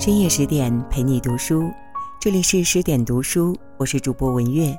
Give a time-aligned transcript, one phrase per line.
[0.00, 1.70] 深夜十点陪你读书，
[2.18, 4.74] 这里是十点读书，我是主播文月。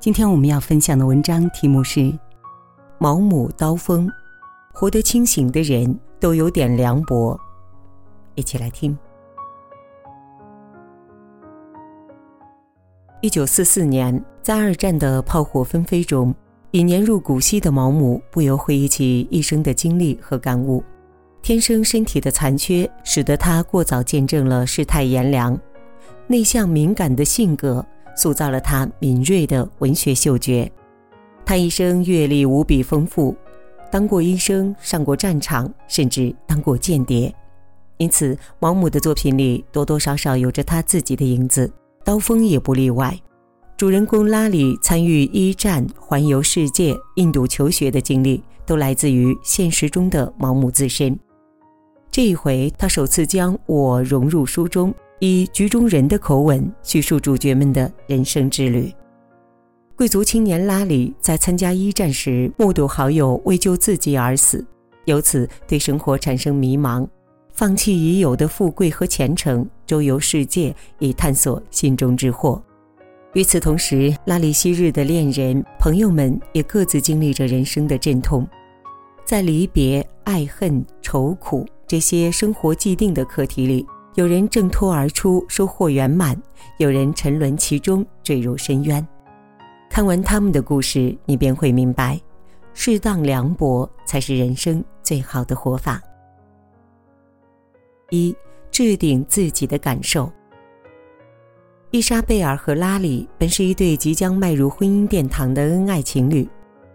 [0.00, 2.00] 今天我们要分享的文章题目是
[2.96, 4.06] 《毛姆刀锋》，
[4.72, 7.38] 活得清醒的人都有点凉薄。
[8.34, 8.98] 一起来听。
[13.20, 16.34] 一九四四年，在二战的炮火纷飞中，
[16.70, 20.82] 已年入古稀的毛姆不由回忆起一生的经历和感悟。
[21.46, 25.56] 天生身体的残缺，使得他过早见证了世态炎凉；
[26.26, 30.68] 内向敏感的性格，塑造了他敏锐的文学嗅觉。
[31.44, 33.32] 他一生阅历无比丰富，
[33.92, 37.32] 当过医生，上过战场，甚至当过间谍。
[37.98, 41.68] 因此，毛姆的作品里多多少少有着他自己的影子，
[42.04, 43.16] 《刀锋》也不例外。
[43.76, 51.16] 主人公拉里参与一战、环游世界、印度求学的经历，都来自于现实中的毛姆自身。
[52.16, 58.90] 这一回，他首次将我融入书中，以局中人的口吻叙述主角们的人生之旅。
[59.94, 64.64] 贵族青年拉里在参加一战时，目睹好友为救自己而死，
[65.04, 67.06] 由此对生活产生迷茫，
[67.52, 72.58] 放弃已有的富贵和前程，周游世界以探索心中之惑。
[73.34, 78.48] 与此同时，拉里昔日的恋人、朋友们也各自经历着人生的阵痛，
[79.26, 81.66] 在离别、爱恨、愁苦。
[81.88, 86.34] 这些生活既定的课题里，有人挣脱而出，收获圆满；
[86.78, 89.06] 有人沉沦其中，坠入深渊。
[89.88, 92.20] 看完他们的故事，你便会明白，
[92.74, 96.02] 适当凉薄才是人生最好的活法。
[98.10, 98.34] 一，
[98.72, 100.30] 置顶自己的感受。
[101.92, 106.48] 伊莎贝尔和拉里本是一对即将迈入婚姻殿堂的恩爱情侣，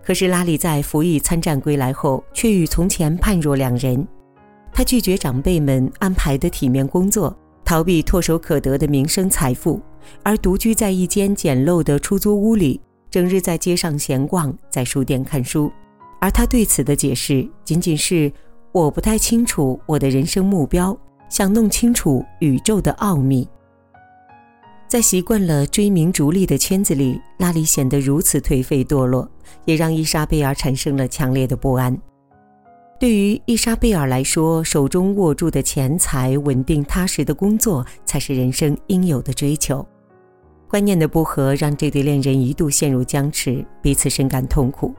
[0.03, 4.05] 可是拉里在服役参战归来后，却与从前判若两人。
[4.73, 9.81] 他拒绝长辈们安排的体面工作，逃避唾手可得的名声财富，
[10.23, 15.71] 而独居在一间简陋的出租屋里，整日在街上闲逛，在书店看书。
[16.19, 18.31] 而他对此的解释仅仅是：
[18.71, 20.97] 我不太清楚我的人生目标，
[21.29, 23.47] 想弄清楚宇宙的奥秘。
[24.87, 29.29] 在习惯了追名逐利的圈子里，拉里显得如此颓废堕落，
[29.65, 31.97] 也让伊莎贝尔产生了强烈的不安。
[33.01, 39.83] 对于伊莎贝尔来说，手中握住的钱财、稳定踏实的工作，才是人生应有的追求。
[40.67, 44.93] 观念的不合让这对恋人一度陷入僵持，彼此深感痛苦。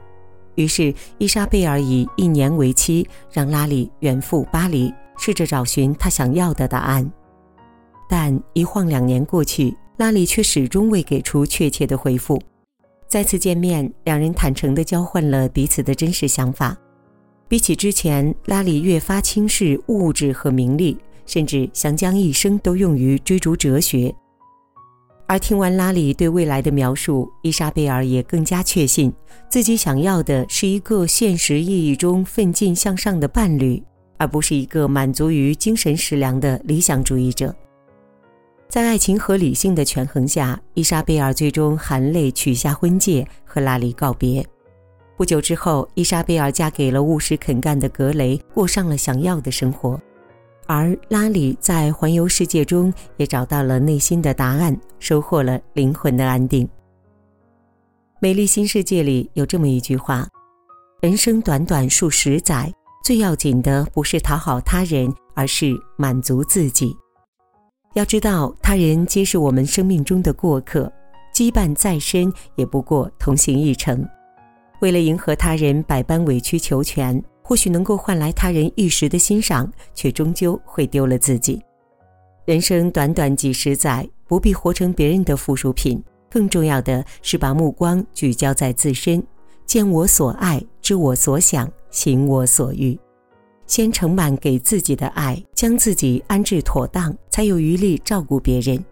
[0.55, 7.09] 于是，伊莎贝尔以一年为期，让拉里远赴巴黎，试着找寻他想要的答案。
[8.09, 12.37] 但一晃两年过去，拉里却始终未给出确切的回复。
[13.07, 16.77] 再次见面，两人坦诚地交换了彼此的真实想法。
[17.53, 20.97] 比起之前，拉里越发轻视物质和名利，
[21.27, 24.11] 甚至想将一生都用于追逐哲学。
[25.27, 29.13] 而听完拉里对未来的描述，伊莎贝尔也更加确信
[29.51, 33.83] 自己想要的是一个现实意义中奋进向上的伴侣，
[34.17, 37.55] 而不是一个满足于精神食粮的理想主义者。
[38.67, 44.43] 在爱情和理性的权衡下，伊莎贝尔最终含泪取下婚戒，和拉里告别。
[45.15, 49.99] 不久之后，伊莎贝尔嫁给了务实肯干的格雷，过上了想要的生活。
[50.65, 56.65] 而拉里在环游世界中也找到了内心的答案，收获了灵魂的安定。
[58.19, 60.27] 《美丽新世界》里有这么一句话
[61.01, 62.73] ：“人生短短数十载，
[63.03, 66.95] 最要紧的不是讨好他人，而是满足自己。
[67.93, 70.91] 要知道，他人皆是我们生命中的过客，
[71.35, 74.03] 羁绊再深，也不过同行一程。”
[74.83, 81.63] 为了迎合他人，百般委曲求全，或许能够换来他人一时的欣赏，却终究会丢了自己。
[82.43, 86.03] 人生短短几十载，不必活成别人的附属品。
[86.29, 89.25] 更重要的是把目光聚焦在自身，
[89.65, 92.99] 见我所爱，知我所想，行我所欲。
[93.65, 98.83] 先盛满给自己的爱，将自己安置妥当，才有余力照顾别人。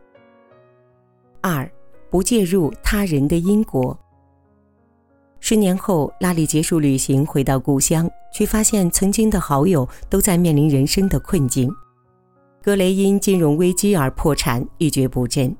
[1.42, 1.70] 二，
[2.10, 4.00] 不介入他人的因果。
[5.44, 11.70] 十年后，拉里结束旅行，回到故乡，却发现曾经的好友都在面临人生的困境。
[12.62, 15.52] 格雷因金融危机而破产，一蹶不振；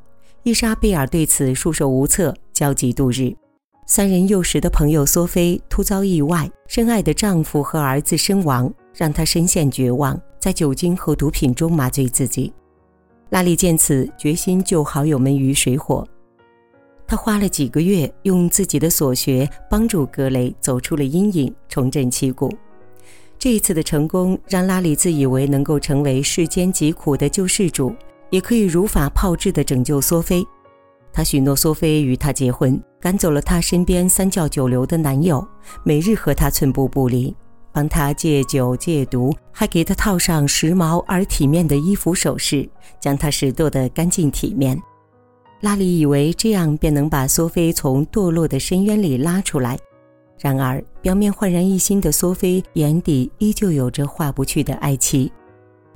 [0.44, 3.36] 伊莎贝尔对此束手无策，焦急度日。
[3.88, 12.54] 三人幼时的朋友索菲突遭意外，深爱的丈夫和儿子身亡，让她深陷绝望，在酒精和毒品中麻醉自己。
[13.32, 16.08] 拉里见此，决心救好友们于水火。
[17.12, 22.50] 他花了几个月，用自己的所学帮助格雷走出了阴影，重振旗鼓。
[23.38, 27.94] 这一次的成功让拉里自以为能够成为世间疾苦的救世主，
[28.30, 30.42] 也可以如法炮制地拯救苏菲。
[31.12, 35.46] 他许诺苏菲与他结婚，赶走了他身边三教九流的男友，
[35.84, 37.36] 每日和他寸步不离，
[37.74, 42.70] 帮他戒酒戒毒，还给他套上时髦而体面的衣服首饰，
[43.02, 44.82] 将他拾掇得干净体面。
[45.62, 49.78] 拉里以为这样便能把苏菲从堕落的深渊里拉出来。
[50.40, 55.32] 然而，表面焕然一新的苏菲眼底依旧有着化不去的哀戚。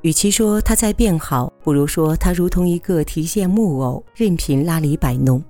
[0.02, 5.44] 与其说她在变好，不如说她如同一个提线木偶，任凭拉里摆弄。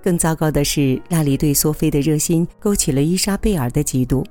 [0.00, 4.24] 更糟糕的是，拉里对苏菲的热心勾起了伊莎贝尔的嫉妒。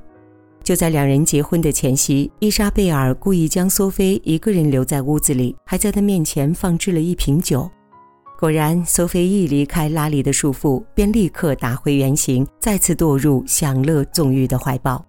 [0.63, 7.69] 就在两人结婚的前夕，伊莎贝尔故意将苏菲一个人留在屋子里，还在她面前放置了一瓶酒。
[8.41, 15.05] 果然，苏菲一离开拉里的束缚，便立刻打回原形，再次堕入享乐纵欲的怀抱。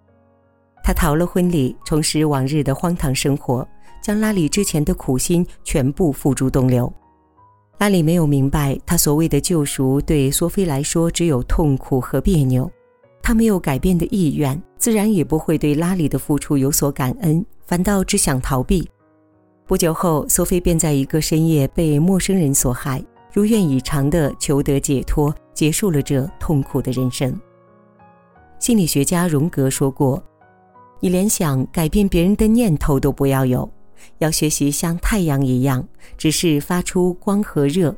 [0.85, 3.67] 她逃了婚礼，重拾往日的荒唐生活，
[4.03, 6.93] 将拉里之前的苦心全部付诸东流。
[7.79, 12.71] 拉里没有明白，他所谓的救赎对苏菲来说只有痛苦和别扭。
[13.23, 18.87] 他没有改变的意愿，自然也不会对拉里的付出有所感恩，反倒只想逃避。
[19.67, 23.03] 不久后，苏菲便在一个深夜被陌生人所害。
[23.33, 27.35] 如愿以偿地求得解脱，结束了这痛苦的人生。
[28.59, 30.23] 心理学家荣格说过
[31.01, 33.69] ：“你连想改变别人的念头都不要有，
[34.19, 35.83] 要学习像太阳一样，
[36.19, 37.97] 只是发出光和热。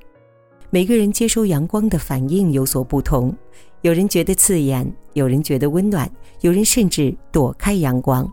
[0.70, 3.36] 每个人接收阳光的反应有所不同，
[3.82, 6.10] 有人觉得刺眼，有人觉得温暖，
[6.40, 8.26] 有人甚至躲开阳光。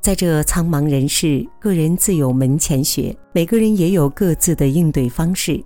[0.00, 5.62] 在这苍茫人世，个人自有门前雪，每个人也有各自的应对方式。”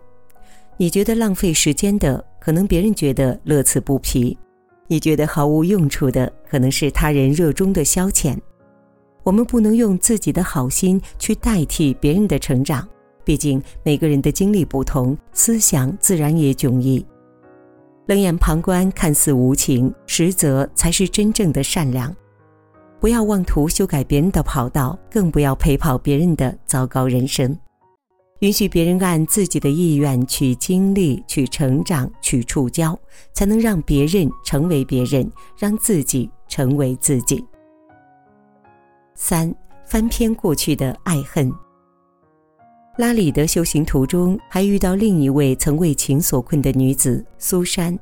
[0.77, 4.37] 你觉得浪费时间的，可能别人觉得乐此不疲；
[4.89, 8.37] 你觉得毫无用处的，可能是他人热衷的消遣。
[9.23, 12.87] 我们不能用自己的好心去代替别人的成长，
[13.25, 17.07] 毕竟每个人的经历不同，思想自然也迥异。
[18.07, 22.15] 冷眼旁观看似无情，实则才是真正的善良。
[23.01, 27.57] 不要妄图修改别人的跑道，更不要陪跑别人的糟糕人生。
[28.41, 32.99] 允许别人按自己的意愿去经历、去成长、去触礁，
[33.33, 37.43] 才能让别人成为别人，让自己成为自己。
[39.15, 39.55] 三
[39.87, 41.51] 翻篇过去的爱恨。
[42.99, 47.97] 拉里的修行途中，还遇到另一位曾为情所困的女子苏珊。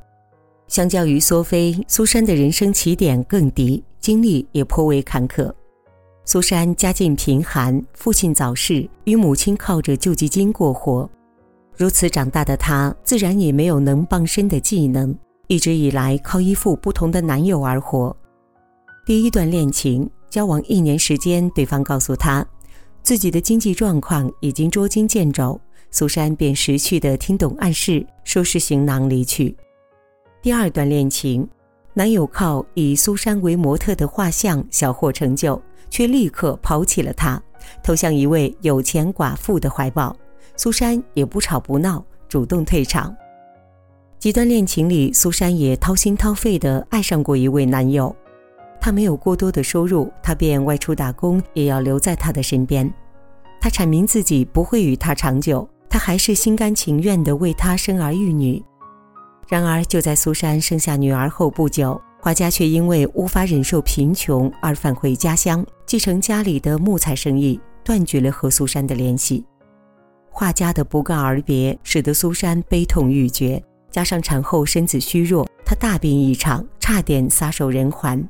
[0.66, 5.52] 相较于苏菲，苏珊的人生起点更低，经历也颇为坎坷。
[6.24, 11.08] 苏珊家境贫寒，父亲早逝，与母亲靠着救济金过活。
[11.76, 15.12] 如此长大的她，自然也没有能傍身的技能，
[15.48, 18.16] 一直以来靠依附不同的男友而活。
[19.04, 22.46] 第一段恋情交往一年时间，对方告诉她，
[23.02, 25.60] 自己的经济状况已经捉襟见肘，
[25.90, 29.56] 苏珊便识趣的听懂暗示，收拾行囊离去。
[30.40, 31.46] 第二段恋情，
[31.94, 35.60] 男友靠以苏珊为模特的画像小获成就。
[35.92, 37.40] 却立刻抛弃了他，
[37.82, 40.16] 投向一位有钱寡妇的怀抱。
[40.56, 43.14] 苏珊也不吵不闹，主动退场。
[44.18, 48.14] 几段恋情里，苏珊也掏心掏肺地爱上过一位男友。
[48.80, 52.90] 他没有过多的收入，他便外出打工，也要留在他的身边。
[53.60, 58.62] 他阐明自己不会与他长久，他还是心甘情愿地为他生儿育女。
[59.46, 69.44] 然而，就在苏珊生下女儿后不久，画家却因为无法忍受贫穷而返回家乡，继承家里的木材生意，断绝了和苏珊的联系。
[70.30, 78.26] 画家的不告而别，使得苏珊悲痛欲绝，加上产后身子虚弱，她大病一场，差点撒手人寰。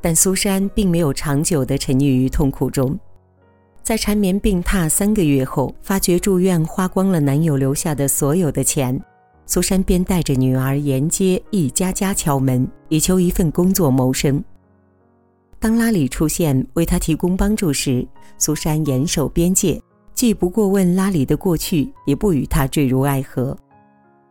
[0.00, 2.98] 但苏珊并没有长久地沉溺于痛苦中，
[3.84, 9.00] 在缠绵病榻三个月后，发觉住院花光了男友留下的所有的钱。
[9.46, 14.42] 苏珊便带着女儿沿街一家家敲门，以求一份工作谋生。
[15.64, 18.06] 当拉里出现为他提供帮助时，
[18.36, 19.80] 苏珊严守边界，
[20.12, 23.56] 既不过问拉里的过去，也不与他坠入爱河。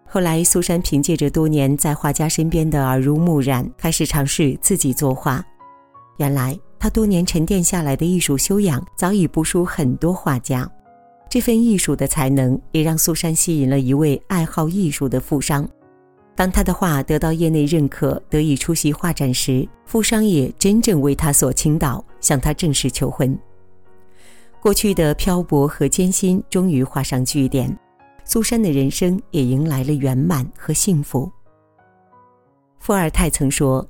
[0.06, 5.44] 后来，苏珊凭借着多年在画家身边的耳濡目染，开始尝试自己作画。
[6.18, 10.70] 原来，她多年沉淀下来的艺术修养早已不输很多画家。
[11.28, 15.68] 这份艺术的才能也让苏珊吸引了一位爱好艺术的富商。
[16.36, 23.38] 当他的画得到业内认可，得以出席画展时，富商也真正为他所倾倒，向他正式求婚。
[24.60, 27.78] 过去的漂泊和艰辛终于画上句点，
[28.26, 31.32] 苏珊的人生也迎来了圆满和幸福。
[32.80, 33.88] 伏尔泰曾说：“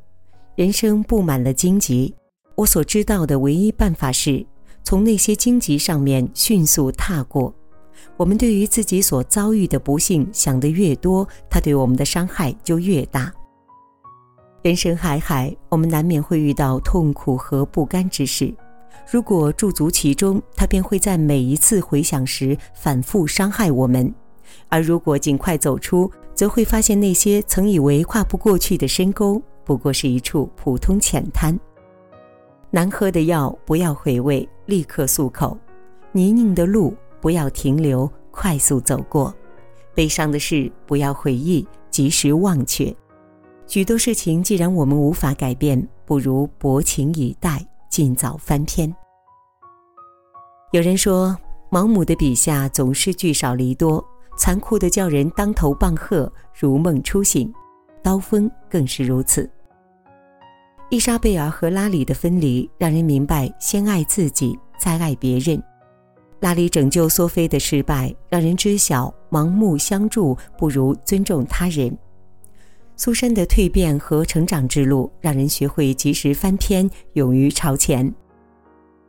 [0.56, 2.14] 人生布满了荆棘，
[2.56, 4.46] 我所知道的唯一办法是，
[4.84, 7.54] 从那些荆棘上面迅速踏过。
[8.18, 13.32] 我们对于自己所遭遇的不幸想得越多，它对我们的伤害就越大。
[14.62, 18.54] 人生海海，我们难免会遇到痛苦和不甘之事。
[19.12, 24.10] 如果驻足其中，它便会在每一次回想时反复伤害我们；
[24.70, 31.60] 而如果尽快走出，则会发现那些曾以为跨不过去的深沟，不过是一处普通浅滩。
[32.72, 35.58] 难喝的药不要回味，立刻漱口；
[36.14, 39.34] 泥泞的路不要停留，快速走过；
[39.96, 42.94] 悲伤的事不要回忆，及时忘却。
[43.65, 48.94] 许多事情既然我们无法改变，不如薄情以待，尽早翻篇。
[50.74, 51.34] 有人说，
[51.70, 54.06] 毛姆的笔下总是聚少离多，
[54.38, 57.50] 残酷的叫人当头棒喝，如梦初醒；
[58.03, 59.50] 刀锋更是如此。
[60.89, 65.63] 伊莎贝尔和拉里的分离，让人明白先爱自己，再爱别人。
[66.44, 71.98] 拉里拯救苏菲的失败，让人知晓盲目相助不如尊重他人。
[72.98, 78.14] 苏珊的蜕变和成长之路，让人学会及时翻篇，勇于朝前。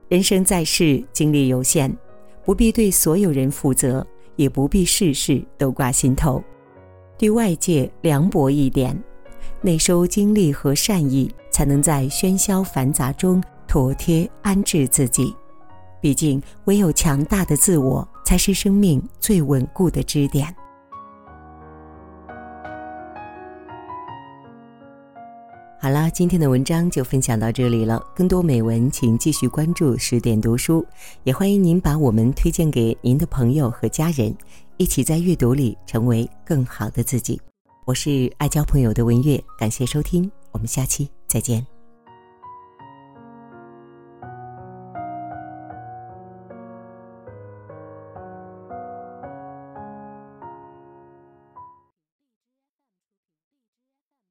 [0.08, 1.92] 人生在世，精力有限，
[2.44, 6.40] 不必对所有人负责，也不必事事都挂心头，
[7.18, 8.96] 对外界凉薄一点，
[9.60, 15.34] 内收精力和善意，才能在喧嚣繁杂中妥帖安置自己。
[16.04, 20.54] 毕竟，唯有强大的自我，才是生命最稳固的支点。
[25.80, 28.04] 好啦，今天的文章就分享到这里了。
[28.14, 30.84] 更多美文，请继续关注十点读书，
[31.22, 34.36] 也欢迎您把我们推荐给您的朋友和家人，
[34.76, 37.40] 一起在阅读里成为更好的自己。
[37.86, 41.73] 我是爱交朋友的文月，感谢收听，我们下期再见。